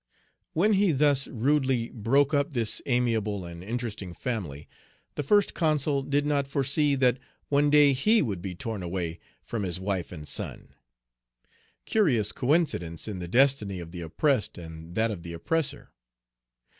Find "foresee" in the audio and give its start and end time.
6.47-6.95